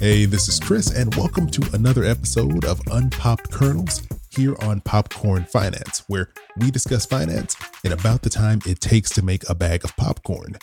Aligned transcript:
Hey, 0.00 0.26
this 0.26 0.46
is 0.46 0.60
Chris, 0.60 0.94
and 0.94 1.12
welcome 1.16 1.48
to 1.48 1.74
another 1.74 2.04
episode 2.04 2.64
of 2.64 2.80
Unpopped 2.92 3.50
Kernels 3.50 4.06
here 4.30 4.54
on 4.60 4.80
Popcorn 4.82 5.44
Finance, 5.44 6.04
where 6.06 6.28
we 6.58 6.70
discuss 6.70 7.04
finance 7.04 7.56
in 7.82 7.90
about 7.90 8.22
the 8.22 8.30
time 8.30 8.60
it 8.64 8.80
takes 8.80 9.10
to 9.10 9.24
make 9.24 9.50
a 9.50 9.56
bag 9.56 9.82
of 9.82 9.96
popcorn. 9.96 10.56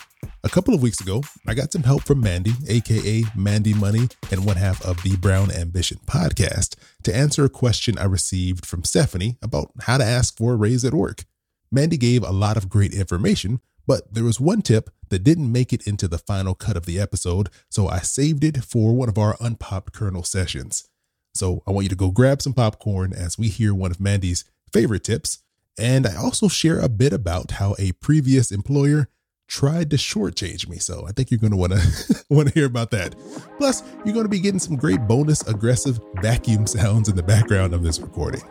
A 0.46 0.50
couple 0.50 0.74
of 0.74 0.82
weeks 0.82 1.02
ago, 1.02 1.22
I 1.46 1.54
got 1.54 1.74
some 1.74 1.84
help 1.84 2.04
from 2.04 2.22
Mandi, 2.22 2.54
aka 2.70 3.26
Mandi 3.36 3.74
Money, 3.74 4.08
and 4.32 4.46
one 4.46 4.56
half 4.56 4.82
of 4.86 5.04
the 5.04 5.18
Brown 5.18 5.52
Ambition 5.52 6.00
podcast, 6.06 6.78
to 7.04 7.14
answer 7.14 7.44
a 7.44 7.50
question 7.50 7.98
I 7.98 8.06
received 8.06 8.66
from 8.66 8.86
Stephanie 8.86 9.36
about 9.42 9.70
how 9.82 9.98
to 9.98 10.06
ask 10.06 10.38
for 10.38 10.54
a 10.54 10.56
raise 10.56 10.86
at 10.86 10.94
work. 10.94 11.26
Mandi 11.74 11.98
gave 11.98 12.24
a 12.24 12.32
lot 12.32 12.56
of 12.56 12.70
great 12.70 12.94
information, 12.94 13.60
but 13.88 14.14
there 14.14 14.24
was 14.24 14.40
one 14.40 14.62
tip 14.62 14.90
that 15.10 15.24
didn't 15.24 15.52
make 15.52 15.72
it 15.72 15.88
into 15.88 16.08
the 16.08 16.18
final 16.18 16.56
cut 16.56 16.78
of 16.78 16.86
the 16.86 17.00
episode, 17.00 17.50
so 17.70 17.88
I 17.88 18.00
saved 18.00 18.44
it 18.44 18.64
for 18.64 18.94
one 18.94 19.10
of 19.10 19.18
our 19.18 19.38
unpopped 19.40 19.94
kernel 19.94 20.24
sessions. 20.24 20.88
So 21.34 21.62
I 21.68 21.72
want 21.72 21.84
you 21.84 21.90
to 21.90 21.96
go 21.96 22.12
grab 22.12 22.42
some 22.42 22.54
popcorn 22.54 23.14
as 23.14 23.38
we 23.38 23.50
hear 23.50 23.74
one 23.74 23.92
of 23.92 24.00
Mandi's 24.00 24.46
favorite 24.72 25.04
tips. 25.04 25.40
And 25.78 26.08
I 26.08 26.16
also 26.16 26.48
share 26.48 26.80
a 26.80 26.88
bit 26.88 27.12
about 27.12 27.52
how 27.52 27.76
a 27.78 27.92
previous 27.94 28.52
employer 28.52 29.10
tried 29.48 29.90
to 29.92 29.98
shortchange 29.98 30.68
me. 30.68 30.78
So 30.78 31.06
I 31.08 31.12
think 31.12 31.30
you're 31.30 31.40
going 31.40 31.52
to 31.52 31.58
want 31.58 31.74
to 31.74 32.26
want 32.30 32.48
to 32.48 32.54
hear 32.54 32.66
about 32.66 32.92
that. 32.92 33.16
Plus, 33.58 33.84
you're 34.04 34.14
going 34.14 34.26
to 34.26 34.30
be 34.30 34.40
getting 34.40 34.60
some 34.60 34.78
great 34.78 35.02
bonus 35.08 35.46
aggressive 35.48 36.00
vacuum 36.22 36.66
sounds 36.66 37.10
in 37.10 37.16
the 37.16 37.24
background 37.24 37.74
of 37.74 37.84
this 37.84 38.00
recording. 38.00 38.42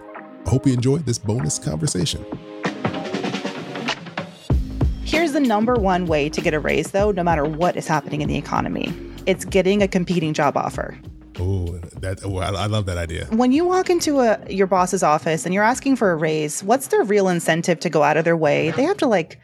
I 0.47 0.51
hope 0.51 0.67
you 0.67 0.75
enjoyed 0.75 1.07
this 1.07 1.19
bonus 1.19 1.59
conversation. 1.59 2.25
Here's 5.05 5.33
the 5.33 5.41
number 5.41 5.75
one 5.75 6.07
way 6.07 6.29
to 6.29 6.41
get 6.41 6.55
a 6.55 6.61
raise, 6.61 6.91
though, 6.91 7.11
no 7.11 7.23
matter 7.23 7.45
what 7.45 7.77
is 7.77 7.87
happening 7.87 8.21
in 8.21 8.29
the 8.29 8.37
economy 8.37 8.93
it's 9.27 9.45
getting 9.45 9.83
a 9.83 9.89
competing 9.89 10.33
job 10.35 10.57
offer. 10.57 10.99
Oh, 11.39 11.79
that 12.01 12.25
I, 12.25 12.29
I 12.29 12.67
love 12.67 12.87
that 12.87 12.97
idea. 12.97 13.27
When 13.31 13.51
you 13.51 13.65
walk 13.65 13.91
into 13.91 14.21
a 14.21 14.39
your 14.49 14.67
boss's 14.67 15.03
office 15.03 15.45
and 15.45 15.53
you're 15.53 15.65
asking 15.65 15.97
for 15.97 16.13
a 16.13 16.17
raise, 16.17 16.63
what's 16.63 16.89
their 16.89 17.03
real 17.03 17.29
incentive 17.29 17.81
to 17.81 17.91
go 17.91 18.03
out 18.03 18.17
of 18.17 18.25
their 18.25 18.37
way? 18.37 18.71
They 18.71 18.85
have 18.85 18.99
to 18.99 19.09
like 19.09 19.41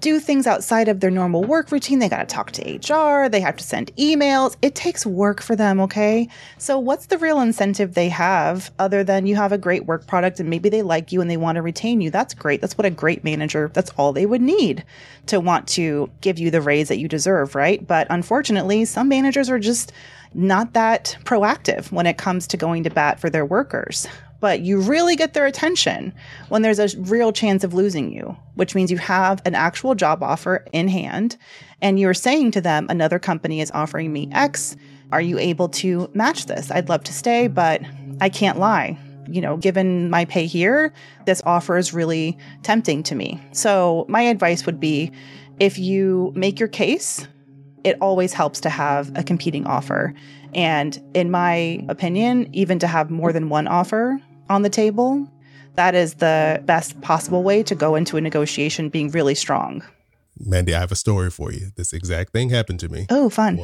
do 0.00 0.20
things 0.20 0.46
outside 0.46 0.88
of 0.88 1.00
their 1.00 1.10
normal 1.10 1.42
work 1.42 1.72
routine. 1.72 1.98
They 1.98 2.08
got 2.08 2.28
to 2.28 2.34
talk 2.34 2.52
to 2.52 2.76
HR. 2.76 3.28
They 3.28 3.40
have 3.40 3.56
to 3.56 3.64
send 3.64 3.94
emails. 3.96 4.56
It 4.60 4.74
takes 4.74 5.06
work 5.06 5.40
for 5.40 5.56
them, 5.56 5.80
okay? 5.80 6.28
So, 6.58 6.78
what's 6.78 7.06
the 7.06 7.18
real 7.18 7.40
incentive 7.40 7.94
they 7.94 8.10
have 8.10 8.70
other 8.78 9.02
than 9.02 9.26
you 9.26 9.36
have 9.36 9.52
a 9.52 9.58
great 9.58 9.86
work 9.86 10.06
product 10.06 10.38
and 10.38 10.50
maybe 10.50 10.68
they 10.68 10.82
like 10.82 11.12
you 11.12 11.20
and 11.20 11.30
they 11.30 11.36
want 11.36 11.56
to 11.56 11.62
retain 11.62 12.00
you? 12.00 12.10
That's 12.10 12.34
great. 12.34 12.60
That's 12.60 12.76
what 12.76 12.84
a 12.84 12.90
great 12.90 13.24
manager, 13.24 13.70
that's 13.72 13.90
all 13.96 14.12
they 14.12 14.26
would 14.26 14.42
need 14.42 14.84
to 15.26 15.40
want 15.40 15.66
to 15.68 16.10
give 16.20 16.38
you 16.38 16.50
the 16.50 16.60
raise 16.60 16.88
that 16.88 16.98
you 16.98 17.08
deserve, 17.08 17.54
right? 17.54 17.84
But 17.86 18.06
unfortunately, 18.10 18.84
some 18.84 19.08
managers 19.08 19.48
are 19.48 19.58
just 19.58 19.92
not 20.34 20.74
that 20.74 21.16
proactive 21.24 21.90
when 21.90 22.06
it 22.06 22.18
comes 22.18 22.46
to 22.48 22.56
going 22.56 22.84
to 22.84 22.90
bat 22.90 23.18
for 23.18 23.30
their 23.30 23.46
workers 23.46 24.06
but 24.40 24.60
you 24.60 24.80
really 24.80 25.16
get 25.16 25.34
their 25.34 25.46
attention 25.46 26.12
when 26.48 26.62
there's 26.62 26.78
a 26.78 26.98
real 27.00 27.32
chance 27.32 27.64
of 27.64 27.74
losing 27.74 28.12
you, 28.12 28.36
which 28.54 28.74
means 28.74 28.90
you 28.90 28.98
have 28.98 29.42
an 29.44 29.54
actual 29.54 29.94
job 29.94 30.22
offer 30.22 30.64
in 30.72 30.88
hand 30.88 31.36
and 31.80 31.98
you're 32.00 32.14
saying 32.14 32.50
to 32.52 32.60
them, 32.60 32.86
another 32.88 33.18
company 33.18 33.60
is 33.60 33.70
offering 33.72 34.12
me 34.12 34.28
X. 34.32 34.76
Are 35.12 35.20
you 35.20 35.38
able 35.38 35.68
to 35.68 36.10
match 36.14 36.46
this? 36.46 36.70
I'd 36.70 36.88
love 36.88 37.04
to 37.04 37.12
stay, 37.12 37.48
but 37.48 37.82
I 38.20 38.28
can't 38.28 38.58
lie. 38.58 38.98
You 39.28 39.40
know, 39.40 39.56
given 39.56 40.08
my 40.08 40.24
pay 40.24 40.46
here, 40.46 40.92
this 41.26 41.42
offer 41.44 41.76
is 41.76 41.92
really 41.92 42.38
tempting 42.62 43.02
to 43.04 43.14
me. 43.14 43.40
So, 43.52 44.06
my 44.08 44.22
advice 44.22 44.66
would 44.66 44.78
be 44.78 45.10
if 45.58 45.78
you 45.78 46.32
make 46.36 46.60
your 46.60 46.68
case, 46.68 47.26
it 47.86 47.96
always 48.00 48.32
helps 48.32 48.60
to 48.62 48.68
have 48.68 49.16
a 49.16 49.22
competing 49.22 49.64
offer. 49.64 50.12
And 50.54 51.00
in 51.14 51.30
my 51.30 51.86
opinion, 51.88 52.50
even 52.52 52.80
to 52.80 52.88
have 52.88 53.10
more 53.10 53.32
than 53.32 53.48
one 53.48 53.68
offer 53.68 54.20
on 54.50 54.62
the 54.62 54.68
table, 54.68 55.30
that 55.76 55.94
is 55.94 56.14
the 56.14 56.60
best 56.64 57.00
possible 57.00 57.44
way 57.44 57.62
to 57.62 57.76
go 57.76 57.94
into 57.94 58.16
a 58.16 58.20
negotiation 58.20 58.88
being 58.88 59.10
really 59.12 59.36
strong. 59.36 59.84
Mandi, 60.38 60.74
I 60.74 60.80
have 60.80 60.90
a 60.90 60.96
story 60.96 61.30
for 61.30 61.52
you. 61.52 61.68
This 61.76 61.92
exact 61.92 62.32
thing 62.32 62.50
happened 62.50 62.80
to 62.80 62.88
me. 62.88 63.06
Oh, 63.08 63.30
fun. 63.30 63.58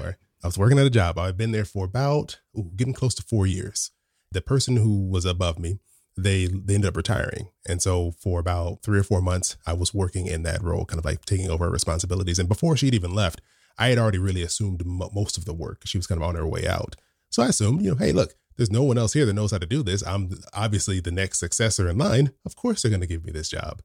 I 0.45 0.47
was 0.47 0.57
working 0.57 0.79
at 0.79 0.87
a 0.87 0.91
job. 0.91 1.19
I've 1.19 1.37
been 1.37 1.51
there 1.51 1.65
for 1.65 1.85
about 1.85 2.39
ooh, 2.57 2.71
getting 2.77 2.95
close 2.95 3.15
to 3.17 3.23
four 3.23 3.47
years. 3.47 3.91
The 4.31 4.41
person 4.41 4.77
who 4.77 5.09
was 5.09 5.25
above 5.25 5.59
me, 5.59 5.81
they 6.17 6.47
they 6.47 6.75
ended 6.75 6.89
up 6.89 6.97
retiring, 6.97 7.49
and 7.69 7.83
so 7.83 8.13
for 8.19 8.41
about 8.41 8.83
three 8.83 8.99
or 8.99 9.03
four 9.03 9.21
months, 9.21 9.57
I 9.67 9.73
was 9.73 9.95
working 9.95 10.27
in 10.27 10.43
that 10.43 10.63
role, 10.63 10.85
kind 10.85 10.99
of 10.99 11.05
like 11.05 11.25
taking 11.25 11.51
over 11.51 11.69
responsibilities. 11.71 12.39
And 12.39 12.49
before 12.49 12.77
she'd 12.77 12.95
even 12.95 13.15
left, 13.15 13.41
I 13.79 13.89
had 13.89 13.99
already 13.99 14.19
really 14.19 14.43
assumed 14.43 14.83
most 14.85 15.39
of 15.39 15.45
the 15.45 15.55
work. 15.55 15.83
She 15.85 15.99
was 15.99 16.07
kind 16.07 16.21
of 16.21 16.29
on 16.29 16.35
her 16.35 16.47
way 16.47 16.67
out, 16.67 16.97
so 17.31 17.43
I 17.43 17.49
assumed, 17.49 17.83
you 17.83 17.91
know, 17.91 17.97
hey, 17.97 18.13
look, 18.13 18.35
there's 18.57 18.71
no 18.71 18.83
one 18.83 18.99
else 18.99 19.15
here 19.15 19.25
that 19.25 19.33
knows 19.33 19.53
how 19.53 19.59
to 19.59 19.67
do 19.67 19.83
this. 19.83 20.07
I'm 20.07 20.31
obviously 20.53 21.01
the 21.01 21.11
next 21.11 21.39
successor 21.39 21.89
in 21.89 21.97
line. 21.97 22.33
Of 22.45 22.57
course, 22.57 22.83
they're 22.83 22.91
going 22.91 23.01
to 23.01 23.07
give 23.07 23.25
me 23.25 23.33
this 23.33 23.49
job. 23.49 23.83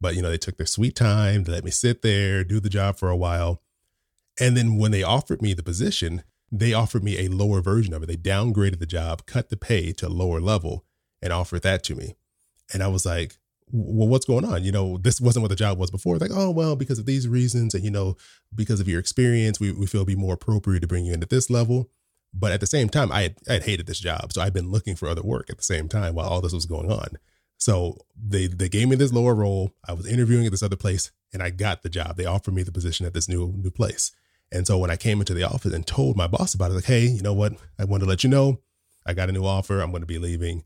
But, 0.00 0.14
you 0.14 0.22
know, 0.22 0.30
they 0.30 0.38
took 0.38 0.56
their 0.56 0.66
sweet 0.66 0.94
time 0.94 1.44
to 1.44 1.50
let 1.50 1.64
me 1.64 1.70
sit 1.70 2.02
there, 2.02 2.44
do 2.44 2.60
the 2.60 2.68
job 2.68 2.98
for 2.98 3.08
a 3.08 3.16
while. 3.16 3.62
And 4.38 4.56
then 4.56 4.76
when 4.76 4.90
they 4.92 5.02
offered 5.02 5.42
me 5.42 5.54
the 5.54 5.62
position, 5.62 6.22
they 6.52 6.72
offered 6.72 7.04
me 7.04 7.18
a 7.18 7.28
lower 7.28 7.60
version 7.60 7.94
of 7.94 8.02
it. 8.02 8.06
They 8.06 8.16
downgraded 8.16 8.78
the 8.78 8.86
job, 8.86 9.26
cut 9.26 9.48
the 9.48 9.56
pay 9.56 9.92
to 9.92 10.08
a 10.08 10.08
lower 10.08 10.40
level, 10.40 10.84
and 11.22 11.32
offered 11.32 11.62
that 11.62 11.82
to 11.84 11.94
me. 11.94 12.16
And 12.72 12.82
I 12.82 12.88
was 12.88 13.04
like, 13.06 13.38
well, 13.72 14.08
what's 14.08 14.26
going 14.26 14.44
on? 14.44 14.64
You 14.64 14.72
know, 14.72 14.98
this 14.98 15.20
wasn't 15.20 15.42
what 15.42 15.48
the 15.48 15.56
job 15.56 15.78
was 15.78 15.90
before. 15.90 16.18
Like, 16.18 16.30
oh, 16.32 16.50
well, 16.50 16.76
because 16.76 16.98
of 16.98 17.06
these 17.06 17.28
reasons, 17.28 17.74
and, 17.74 17.84
you 17.84 17.90
know, 17.90 18.16
because 18.54 18.80
of 18.80 18.88
your 18.88 19.00
experience, 19.00 19.60
we, 19.60 19.72
we 19.72 19.86
feel 19.86 20.00
it'd 20.00 20.08
be 20.08 20.16
more 20.16 20.34
appropriate 20.34 20.80
to 20.80 20.86
bring 20.86 21.04
you 21.04 21.14
in 21.14 21.22
at 21.22 21.30
this 21.30 21.50
level. 21.50 21.90
But 22.32 22.52
at 22.52 22.60
the 22.60 22.66
same 22.66 22.88
time, 22.88 23.10
I 23.10 23.22
had, 23.22 23.36
I 23.48 23.52
had 23.54 23.64
hated 23.64 23.86
this 23.86 24.00
job. 24.00 24.32
So 24.32 24.40
I've 24.40 24.54
been 24.54 24.70
looking 24.70 24.94
for 24.96 25.08
other 25.08 25.22
work 25.22 25.50
at 25.50 25.56
the 25.56 25.64
same 25.64 25.88
time 25.88 26.14
while 26.14 26.28
all 26.28 26.40
this 26.40 26.52
was 26.52 26.66
going 26.66 26.90
on. 26.90 27.18
So 27.58 27.98
they 28.16 28.46
they 28.46 28.70
gave 28.70 28.88
me 28.88 28.96
this 28.96 29.12
lower 29.12 29.34
role. 29.34 29.74
I 29.86 29.92
was 29.92 30.06
interviewing 30.06 30.46
at 30.46 30.50
this 30.50 30.62
other 30.62 30.76
place 30.76 31.10
and 31.32 31.42
I 31.42 31.50
got 31.50 31.82
the 31.82 31.90
job. 31.90 32.16
They 32.16 32.24
offered 32.24 32.54
me 32.54 32.62
the 32.62 32.72
position 32.72 33.04
at 33.04 33.12
this 33.12 33.28
new 33.28 33.52
new 33.54 33.70
place. 33.70 34.12
And 34.50 34.66
so 34.66 34.78
when 34.78 34.90
I 34.90 34.96
came 34.96 35.20
into 35.20 35.34
the 35.34 35.42
office 35.42 35.74
and 35.74 35.86
told 35.86 36.16
my 36.16 36.26
boss 36.26 36.54
about 36.54 36.70
it, 36.70 36.74
like, 36.74 36.84
hey, 36.84 37.04
you 37.04 37.20
know 37.20 37.34
what? 37.34 37.52
I 37.78 37.84
want 37.84 38.02
to 38.02 38.08
let 38.08 38.24
you 38.24 38.30
know 38.30 38.60
I 39.06 39.12
got 39.12 39.28
a 39.28 39.32
new 39.32 39.44
offer. 39.44 39.80
I'm 39.80 39.90
going 39.90 40.02
to 40.02 40.06
be 40.06 40.18
leaving. 40.18 40.64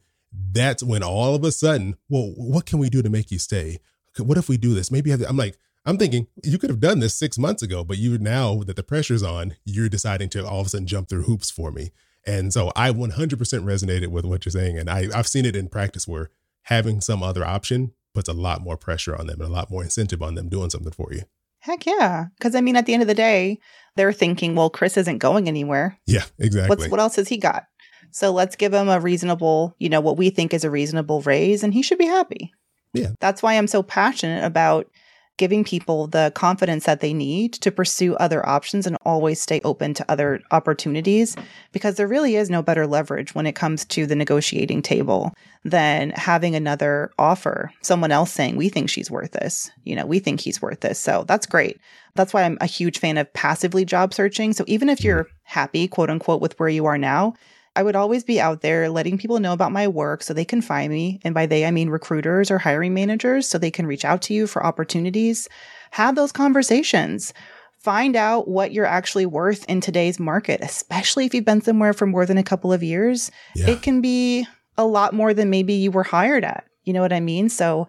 That's 0.53 0.83
when 0.83 1.03
all 1.03 1.35
of 1.35 1.45
a 1.45 1.53
sudden, 1.53 1.97
well, 2.09 2.33
what 2.37 2.67
can 2.67 2.79
we 2.79 2.91
do 2.91 3.03
to 3.03 3.11
make 3.11 3.31
you 3.31 3.39
stay? 3.39 3.79
What 4.19 4.39
if 4.39 4.49
we 4.49 4.57
do 4.57 4.75
this? 4.75 4.91
Maybe 4.91 5.13
I'm 5.13 5.37
like, 5.37 5.59
I'm 5.87 5.99
thinking 5.99 6.29
you 6.43 6.59
could 6.59 6.71
have 6.71 6.81
done 6.81 7.01
this 7.01 7.15
six 7.15 7.37
months 7.39 7.63
ago, 7.63 7.85
but 7.85 7.99
you 7.99 8.17
now 8.19 8.63
that 8.65 8.77
the 8.77 8.83
pressure's 8.83 9.23
on, 9.23 9.57
you're 9.65 9.89
deciding 9.89 10.31
to 10.31 10.47
all 10.47 10.61
of 10.61 10.67
a 10.67 10.71
sudden 10.71 10.87
jump 10.87 11.09
through 11.09 11.25
hoops 11.25 11.51
for 11.51 11.71
me. 11.71 11.91
And 12.27 12.53
so 12.53 12.73
I 12.75 12.91
100% 12.91 13.13
resonated 13.15 14.09
with 14.09 14.25
what 14.25 14.45
you're 14.45 14.53
saying. 14.53 14.79
And 14.79 14.89
I, 14.89 15.09
I've 15.15 15.27
seen 15.27 15.45
it 15.45 15.57
in 15.57 15.69
practice 15.69 16.09
where 16.09 16.31
having 16.63 17.01
some 17.01 17.23
other 17.23 17.45
option 17.45 17.93
puts 18.15 18.29
a 18.29 18.33
lot 18.33 18.63
more 18.63 18.77
pressure 18.77 19.15
on 19.15 19.27
them 19.27 19.41
and 19.41 19.51
a 19.51 19.53
lot 19.53 19.71
more 19.71 19.83
incentive 19.83 20.23
on 20.23 20.35
them 20.35 20.49
doing 20.49 20.71
something 20.71 20.93
for 20.93 21.13
you. 21.13 21.23
Heck 21.59 21.87
yeah. 21.87 22.27
Because 22.39 22.55
I 22.55 22.61
mean, 22.61 22.77
at 22.77 22.87
the 22.87 22.95
end 22.95 23.03
of 23.03 23.09
the 23.09 23.15
day, 23.15 23.59
they're 23.97 24.13
thinking, 24.13 24.55
well, 24.55 24.71
Chris 24.71 24.97
isn't 24.97 25.19
going 25.19 25.49
anywhere. 25.49 25.99
Yeah, 26.07 26.25
exactly. 26.39 26.69
What's, 26.69 26.91
what 26.91 27.01
else 27.01 27.17
has 27.17 27.29
he 27.29 27.37
got? 27.39 27.67
So 28.15 28.31
let's 28.31 28.55
give 28.55 28.73
him 28.73 28.89
a 28.89 29.01
reasonable, 29.01 29.75
you 29.81 29.89
know, 29.89 30.01
what 30.01 30.17
we 30.17 30.31
think 30.31 30.55
is 30.55 30.63
a 30.63 30.71
reasonable 30.71 31.21
raise, 31.23 31.65
and 31.65 31.75
he 31.75 31.83
should 31.83 31.99
be 31.99 32.07
happy. 32.07 32.55
Yeah. 32.93 33.09
That's 33.19 33.43
why 33.43 33.55
I'm 33.55 33.67
so 33.67 33.83
passionate 33.83 34.45
about 34.45 34.89
giving 35.37 35.65
people 35.65 36.07
the 36.07 36.31
confidence 36.37 36.85
that 36.85 37.01
they 37.01 37.13
need 37.13 37.55
to 37.55 37.73
pursue 37.73 38.15
other 38.15 38.49
options 38.49 38.87
and 38.87 38.97
always 39.05 39.41
stay 39.41 39.61
open 39.65 39.95
to 39.95 40.09
other 40.09 40.41
opportunities 40.53 41.35
because 41.73 41.97
there 41.97 42.07
really 42.07 42.37
is 42.37 42.49
no 42.49 42.63
better 42.63 42.87
leverage 42.87 43.35
when 43.35 43.47
it 43.47 43.57
comes 43.57 43.85
to 43.85 44.07
the 44.07 44.15
negotiating 44.15 44.81
table 44.81 45.33
than 45.65 46.11
having 46.11 46.55
another 46.55 47.11
offer, 47.19 47.73
someone 47.83 48.13
else 48.13 48.31
saying, 48.31 48.55
We 48.55 48.69
think 48.69 48.89
she's 48.89 49.11
worth 49.11 49.33
this. 49.33 49.73
You 49.83 49.97
know, 49.97 50.07
we 50.07 50.21
think 50.21 50.41
he's 50.41 50.63
worth 50.63 50.79
this. 50.79 51.01
So 51.01 51.25
that's 51.27 51.47
great. 51.47 51.81
That's 52.15 52.33
why 52.33 52.45
I'm 52.45 52.59
a 52.61 52.67
huge 52.67 53.01
fan 53.01 53.19
of 53.19 53.33
passively 53.33 53.85
job 53.85 54.15
searching. 54.15 54.53
So 54.53 54.63
even 54.69 54.89
if 54.89 55.03
you're 55.03 55.27
happy, 55.43 55.89
quote 55.89 56.11
unquote, 56.11 56.41
with 56.41 56.57
where 56.61 56.69
you 56.69 56.87
are 56.87 56.99
now, 56.99 57.35
I 57.77 57.83
would 57.83 57.97
always 57.97 58.23
be 58.23 58.41
out 58.41 58.61
there 58.61 58.89
letting 58.89 59.19
people 59.19 59.41
know 59.41 59.53
about 59.53 59.73
my 59.73 59.89
work 59.89 60.23
so 60.23 60.33
they 60.33 60.45
can 60.45 60.63
find 60.63 60.93
me. 60.93 61.21
And 61.25 61.35
by 61.35 61.47
they, 61.47 61.65
I 61.67 61.71
mean 61.71 61.91
recruiters 61.91 62.51
or 62.51 62.59
hiring 62.59 62.95
managers 62.95 63.49
so 63.49 63.59
they 63.59 63.71
can 63.71 63.87
reach 63.87 64.05
out 64.05 64.23
to 64.23 64.35
you 64.35 64.47
for 64.47 64.65
opportunities. 64.65 65.49
Have 65.91 66.15
those 66.15 66.31
conversations. 66.31 67.35
Find 67.79 68.17
out 68.17 68.49
what 68.49 68.73
you're 68.73 68.87
actually 68.87 69.27
worth 69.27 69.65
in 69.69 69.81
today's 69.81 70.21
market, 70.21 70.61
especially 70.63 71.27
if 71.27 71.35
you've 71.35 71.45
been 71.45 71.61
somewhere 71.61 71.93
for 71.93 72.07
more 72.07 72.25
than 72.25 72.39
a 72.39 72.45
couple 72.45 72.73
of 72.73 72.83
years. 72.83 73.31
Yeah. 73.55 73.71
It 73.71 73.83
can 73.83 74.01
be 74.01 74.47
a 74.79 74.87
lot 74.87 75.13
more 75.13 75.35
than 75.35 75.51
maybe 75.51 75.75
you 75.75 75.91
were 75.91 76.05
hired 76.05 76.45
at. 76.45 76.65
You 76.85 76.93
know 76.93 77.03
what 77.03 77.13
I 77.13 77.21
mean? 77.21 77.49
So 77.49 77.89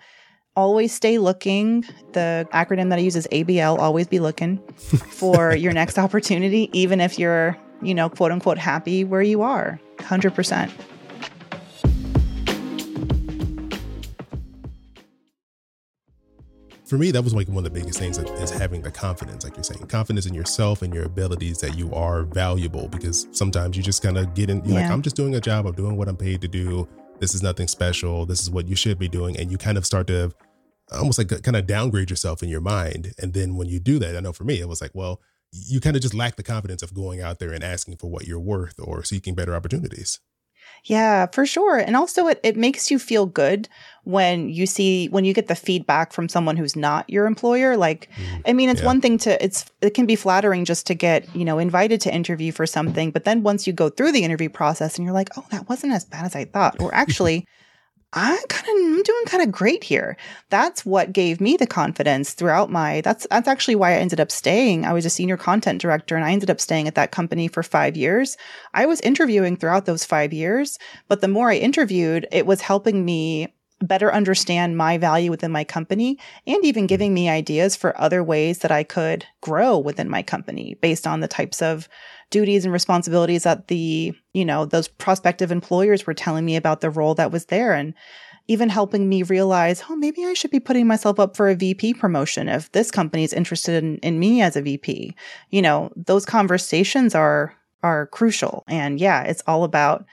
always 0.56 0.94
stay 0.94 1.18
looking. 1.18 1.86
The 2.14 2.48
acronym 2.54 2.90
that 2.90 3.00
I 3.00 3.04
use 3.04 3.16
is 3.16 3.28
ABL, 3.32 3.78
always 3.78 4.08
be 4.08 4.20
looking 4.20 4.58
for 4.78 5.56
your 5.56 5.74
next 5.74 6.00
opportunity, 6.00 6.70
even 6.74 7.00
if 7.02 7.20
you're 7.20 7.58
you 7.86 7.94
know, 7.94 8.10
quote 8.10 8.32
unquote, 8.32 8.58
happy 8.58 9.04
where 9.04 9.22
you 9.22 9.42
are. 9.42 9.80
100%. 9.98 10.72
for 16.86 16.98
me, 17.00 17.12
that 17.12 17.24
was 17.24 17.34
like 17.34 17.48
one 17.48 17.58
of 17.58 17.64
the 17.64 17.70
biggest 17.70 17.98
things 17.98 18.18
is 18.18 18.52
having 18.52 18.82
the 18.82 18.92
confidence, 18.92 19.44
like 19.44 19.56
you're 19.58 19.64
saying, 19.64 19.86
confidence 19.88 20.28
in 20.28 20.34
yourself 20.34 20.82
and 20.82 20.94
your 20.94 21.06
abilities 21.06 21.58
that 21.60 21.76
you 21.78 21.92
are 21.94 22.24
valuable. 22.24 22.88
Because 22.88 23.28
sometimes 23.32 23.76
you 23.76 23.84
just 23.84 24.04
kind 24.04 24.18
of 24.18 24.34
get 24.34 24.50
in, 24.50 24.64
you're 24.64 24.76
yeah. 24.76 24.84
like, 24.84 24.92
I'm 24.92 25.02
just 25.02 25.16
doing 25.16 25.36
a 25.36 25.42
job, 25.42 25.66
I'm 25.66 25.74
doing 25.74 25.98
what 25.98 26.08
I'm 26.08 26.18
paid 26.18 26.42
to 26.42 26.48
do. 26.48 26.88
This 27.20 27.34
is 27.34 27.42
nothing 27.42 27.68
special. 27.68 28.26
This 28.26 28.42
is 28.42 28.50
what 28.50 28.68
you 28.68 28.76
should 28.76 29.00
be 29.00 29.08
doing. 29.08 29.38
And 29.38 29.52
you 29.52 29.58
kind 29.58 29.78
of 29.78 29.86
start 29.86 30.08
to 30.08 30.32
almost 30.92 31.18
like 31.18 31.30
kind 31.42 31.56
of 31.56 31.66
downgrade 31.66 32.10
yourself 32.10 32.44
in 32.44 32.50
your 32.50 32.62
mind. 32.62 33.14
And 33.18 33.34
then 33.34 33.56
when 33.56 33.68
you 33.68 33.80
do 33.80 33.98
that, 34.00 34.16
I 34.16 34.20
know 34.20 34.34
for 34.34 34.44
me, 34.44 34.60
it 34.60 34.68
was 34.68 34.82
like, 34.82 34.92
well, 34.94 35.22
you 35.56 35.80
kind 35.80 35.96
of 35.96 36.02
just 36.02 36.14
lack 36.14 36.36
the 36.36 36.44
confidence 36.44 36.84
of 36.84 36.94
going 36.94 37.22
out 37.22 37.40
there 37.40 37.52
and 37.52 37.64
asking 37.64 37.98
for 37.98 38.10
what 38.10 38.28
you're 38.28 38.40
worth 38.40 38.76
or 38.80 39.04
seeking 39.04 39.36
better 39.36 39.56
opportunities. 39.56 40.20
Yeah, 40.84 41.28
for 41.28 41.46
sure. 41.46 41.78
And 41.78 41.96
also 41.96 42.28
it, 42.28 42.40
it 42.44 42.58
makes 42.58 42.92
you 42.92 43.00
feel 43.00 43.26
good 43.26 43.68
when 44.04 44.50
you 44.50 44.68
see 44.68 45.08
when 45.08 45.26
you 45.26 45.34
get 45.34 45.48
the 45.48 45.56
feedback 45.56 46.14
from 46.14 46.30
someone 46.30 46.58
who's 46.58 46.76
not 46.76 47.10
your 47.10 47.26
employer. 47.26 47.76
Like 47.76 48.10
mm, 48.16 48.42
I 48.46 48.54
mean, 48.54 48.70
it's 48.70 48.82
yeah. 48.82 48.88
one 48.88 49.02
thing 49.02 49.18
to 49.20 49.44
it's 49.44 49.66
it 49.82 49.92
can 49.92 50.06
be 50.06 50.16
flattering 50.16 50.66
just 50.66 50.86
to 50.88 50.94
get, 50.94 51.34
you 51.36 51.46
know, 51.46 51.58
invited 51.58 52.02
to 52.02 52.14
interview 52.14 52.52
for 52.52 52.68
something, 52.68 53.12
but 53.12 53.24
then 53.24 53.42
once 53.42 53.66
you 53.66 53.74
go 53.74 53.90
through 53.90 54.12
the 54.12 54.24
interview 54.24 54.50
process 54.50 54.98
and 54.98 55.06
you're 55.06 55.14
like, 55.14 55.30
"Oh, 55.38 55.46
that 55.50 55.68
wasn't 55.70 55.94
as 55.94 56.06
bad 56.06 56.26
as 56.26 56.36
I 56.36 56.46
thought." 56.46 56.80
Or 56.80 56.94
actually 56.94 57.48
I'm 58.18 58.40
kind 58.48 58.80
of 58.80 58.86
I'm 58.86 59.04
doing 59.04 59.26
kind 59.26 59.44
of 59.44 59.52
great 59.52 59.84
here. 59.84 60.16
That's 60.50 60.86
what 60.86 61.12
gave 61.12 61.42
me 61.42 61.58
the 61.58 61.68
confidence 61.68 62.34
throughout 62.34 62.72
my 62.72 63.02
that's 63.02 63.28
that's 63.30 63.48
actually 63.48 63.76
why 63.76 63.92
I 63.92 63.96
ended 63.98 64.22
up 64.22 64.32
staying. 64.32 64.86
I 64.86 64.94
was 64.94 65.06
a 65.06 65.10
senior 65.10 65.36
content 65.38 65.82
director 65.82 66.16
and 66.16 66.24
I 66.24 66.32
ended 66.32 66.50
up 66.50 66.62
staying 66.62 66.88
at 66.88 66.96
that 66.96 67.12
company 67.12 67.48
for 67.50 67.62
5 67.62 67.98
years. 67.98 68.38
I 68.74 68.86
was 68.86 69.02
interviewing 69.02 69.58
throughout 69.58 69.86
those 69.86 70.06
5 70.06 70.32
years, 70.34 70.80
but 71.10 71.20
the 71.22 71.28
more 71.28 71.52
I 71.52 71.58
interviewed, 71.58 72.28
it 72.32 72.46
was 72.46 72.62
helping 72.62 73.04
me 73.04 73.54
better 73.82 74.14
understand 74.14 74.78
my 74.78 74.98
value 74.98 75.30
within 75.30 75.52
my 75.52 75.64
company 75.64 76.18
and 76.48 76.64
even 76.64 76.84
mm-hmm. 76.84 76.88
giving 76.88 77.14
me 77.14 77.30
ideas 77.30 77.76
for 77.76 78.00
other 78.00 78.24
ways 78.24 78.60
that 78.60 78.72
I 78.72 78.84
could 78.84 79.26
grow 79.42 79.78
within 79.78 80.10
my 80.10 80.24
company 80.24 80.78
based 80.82 81.06
on 81.06 81.20
the 81.20 81.28
types 81.28 81.62
of 81.62 81.90
duties 82.30 82.64
and 82.64 82.74
responsibilities 82.74 83.44
that 83.44 83.68
the, 83.68 84.14
you 84.34 84.46
know, 84.46 84.66
those 84.66 84.88
prospective 84.88 85.52
employers 85.52 86.08
were 86.08 86.14
telling 86.14 86.46
me 86.46 86.56
about 86.56 86.82
the 86.82 86.90
role 86.90 87.16
that 87.16 87.32
was 87.32 87.46
there 87.48 87.74
and 87.74 87.94
even 88.48 88.70
helping 88.70 89.10
me 89.10 89.24
realize, 89.24 89.84
oh, 89.90 89.96
maybe 89.96 90.24
I 90.24 90.34
should 90.34 90.52
be 90.52 90.60
putting 90.60 90.88
myself 90.88 91.20
up 91.20 91.36
for 91.36 91.50
a 91.50 91.56
VP 91.56 91.96
promotion 91.96 92.48
if 92.48 92.72
this 92.72 92.92
company 92.92 93.24
is 93.24 93.34
interested 93.34 93.84
in, 93.84 93.98
in 93.98 94.20
me 94.20 94.42
as 94.42 94.56
a 94.56 94.62
VP. 94.62 95.16
You 95.50 95.62
know, 95.62 95.92
those 95.96 96.26
conversations 96.26 97.16
are 97.16 97.56
are 97.84 98.08
crucial. 98.08 98.64
And 98.68 99.00
yeah, 99.00 99.24
it's 99.24 99.44
all 99.46 99.64
about 99.64 100.06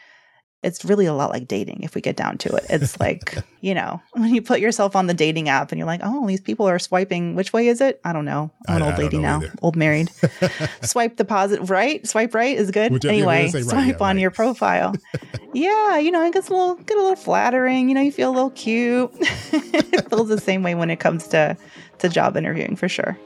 it's 0.63 0.85
really 0.85 1.07
a 1.07 1.13
lot 1.13 1.31
like 1.31 1.49
dating 1.49 1.81
if 1.83 1.95
we 1.95 2.01
get 2.01 2.17
down 2.17 2.39
to 2.39 2.55
it. 2.55 2.65
It's 2.71 2.99
like, 3.01 3.37
you 3.61 3.75
know, 3.75 4.01
when 4.13 4.33
you 4.33 4.41
put 4.41 4.61
yourself 4.61 4.95
on 4.95 5.09
the 5.09 5.15
dating 5.15 5.49
app 5.49 5.73
and 5.73 5.79
you're 5.79 5.87
like, 5.87 6.01
oh, 6.05 6.27
these 6.27 6.41
people 6.41 6.69
are 6.69 6.79
swiping. 6.79 7.35
Which 7.35 7.53
way 7.53 7.67
is 7.67 7.81
it? 7.81 8.01
I 8.05 8.13
don't 8.13 8.25
know. 8.25 8.51
I'm 8.69 8.77
an 8.77 8.83
I, 8.83 8.87
old 8.91 8.99
lady 8.99 9.19
now, 9.19 9.39
either. 9.39 9.53
old 9.61 9.77
married. 9.77 10.11
swipe 10.83 11.17
the 11.17 11.25
positive, 11.25 11.69
right? 11.69 12.07
Swipe 12.07 12.35
right 12.35 12.57
is 12.57 12.71
good. 12.71 12.93
Which, 12.93 13.05
anyway, 13.05 13.51
right, 13.53 13.65
swipe 13.65 13.99
yeah, 13.99 14.07
on 14.07 14.17
right. 14.17 14.19
your 14.21 14.31
profile. 14.31 14.95
yeah, 15.53 15.99
you 15.99 16.13
know, 16.13 16.25
it 16.25 16.33
gets 16.33 16.49
a 16.49 16.53
little, 16.53 16.77
get 16.77 16.97
a 16.97 17.01
little 17.01 17.17
flattering. 17.17 17.89
You 17.89 17.97
know, 17.97 18.01
you 18.01 18.13
feel 18.13 18.31
a 18.31 18.35
little 18.35 18.51
cute. 18.51 19.11
it 19.21 20.09
feels 20.09 20.29
the 20.29 20.41
same 20.41 20.63
way 20.63 20.75
when 20.75 20.91
it 20.91 21.01
comes 21.01 21.27
to 21.29 21.57
to 21.99 22.09
job 22.09 22.37
interviewing 22.37 22.77
for 22.77 22.89
sure. 22.89 23.19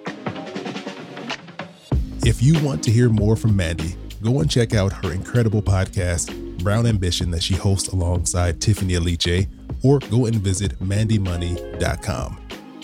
If 2.25 2.43
you 2.43 2.63
want 2.65 2.83
to 2.85 2.91
hear 2.91 3.09
more 3.09 3.37
from 3.37 3.57
Mandi, 3.57 3.95
go 4.23 4.41
and 4.41 4.51
check 4.51 4.75
out 4.75 4.93
her 5.05 5.13
incredible 5.13 5.63
podcast 5.63 6.46
Brown 6.59 6.87
Ambition 6.87 7.31
that 7.31 7.43
she 7.43 7.55
hosts 7.55 7.89
alongside 7.89 8.61
Tiffany 8.61 8.95
Aliche, 8.95 9.49
or 9.83 9.99
go 10.11 10.27
and 10.27 10.37
visit 10.37 10.79
mandimoney.com. 10.81 12.39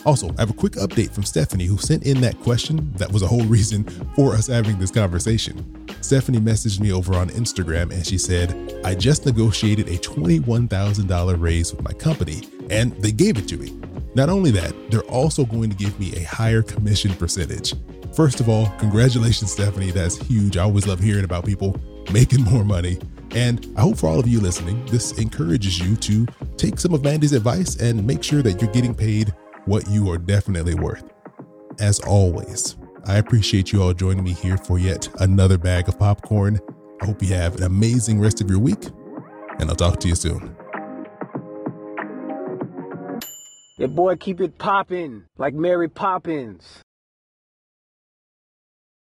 Also, 0.05 0.29
I 0.37 0.41
have 0.41 0.51
a 0.51 0.55
quick 0.55 0.73
update 0.73 1.13
from 1.13 1.23
Stephanie, 1.23 1.67
who 1.67 1.79
sent 1.79 2.05
in 2.05 2.21
that 2.23 2.39
question. 2.41 2.93
That 2.97 3.13
was 3.13 3.23
a 3.23 3.27
whole 3.27 3.45
reason 3.47 3.85
for 4.17 4.35
us 4.35 4.49
having 4.49 4.79
this 4.79 4.91
conversation. 4.91 5.87
Stephanie 6.01 6.41
messaged 6.41 6.81
me 6.81 6.93
over 6.93 7.15
on 7.15 7.31
Instagram 7.31 7.93
and 7.93 8.05
she 8.05 8.19
said, 8.19 8.81
I 8.85 8.95
just 8.95 9.25
negotiated 9.25 9.89
a 9.89 9.99
$21,000 9.99 11.41
raise 11.41 11.73
with 11.73 11.85
my 11.85 11.93
company, 11.93 12.43
and 12.71 12.93
they 12.95 13.13
gave 13.13 13.39
it 13.39 13.47
to 13.49 13.57
me. 13.57 13.79
Not 14.15 14.29
only 14.29 14.51
that, 14.51 14.75
they're 14.91 15.01
also 15.03 15.45
going 15.45 15.71
to 15.71 15.77
give 15.77 15.99
me 15.99 16.13
a 16.17 16.25
higher 16.25 16.63
commission 16.63 17.15
percentage. 17.15 17.75
First 18.15 18.41
of 18.41 18.49
all, 18.49 18.67
congratulations, 18.79 19.53
Stephanie. 19.53 19.91
That's 19.91 20.17
huge. 20.17 20.57
I 20.57 20.65
always 20.65 20.87
love 20.87 21.01
hearing 21.01 21.25
about 21.25 21.47
people 21.47 21.81
making 22.13 22.43
more 22.45 22.65
money. 22.65 22.99
And 23.34 23.67
I 23.76 23.81
hope 23.81 23.96
for 23.96 24.08
all 24.08 24.20
of 24.20 24.29
you 24.29 24.40
listening, 24.40 24.84
this 24.87 25.12
encourages 25.19 25.79
you 25.79 25.96
to 25.96 26.26
take 26.56 26.79
some 26.79 26.93
of 26.93 27.02
Mandi's 27.02 27.32
advice 27.32 27.76
and 27.76 28.06
make 28.06 28.23
sure 28.23 28.43
that 28.43 28.61
you're 28.61 28.73
getting 28.73 28.94
paid 28.94 29.34
what 29.64 29.88
you 29.88 30.11
are 30.11 30.19
definitely 30.19 30.75
worth. 30.75 31.05
As 31.81 31.99
always, 32.00 32.76
I 33.06 33.17
appreciate 33.17 33.73
you 33.73 33.82
all 33.82 33.94
joining 33.94 34.23
me 34.23 34.32
here 34.32 34.58
for 34.58 34.79
yet 34.79 35.08
another 35.20 35.56
bag 35.56 35.88
of 35.88 35.99
popcorn. 35.99 36.61
I 37.00 37.06
hope 37.06 37.23
you 37.23 37.34
have 37.34 37.56
an 37.56 37.62
amazing 37.62 38.20
rest 38.20 38.40
of 38.43 38.50
your 38.50 38.58
week, 38.58 38.84
and 39.58 39.70
I'll 39.70 39.76
talk 39.76 39.99
to 40.00 40.08
you 40.08 40.14
soon. 40.14 40.55
Your 43.78 43.88
boy 43.88 44.17
keep 44.17 44.40
it 44.40 44.58
poppin' 44.58 45.25
like 45.38 45.55
Mary 45.55 45.88
Poppins. 45.88 46.82